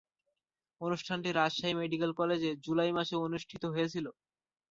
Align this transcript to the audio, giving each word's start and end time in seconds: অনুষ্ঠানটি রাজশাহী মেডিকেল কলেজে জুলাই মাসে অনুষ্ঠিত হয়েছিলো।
অনুষ্ঠানটি 0.81 1.29
রাজশাহী 1.31 1.73
মেডিকেল 1.81 2.11
কলেজে 2.19 2.51
জুলাই 2.65 2.91
মাসে 2.97 3.15
অনুষ্ঠিত 3.19 3.63
হয়েছিলো। 3.73 4.11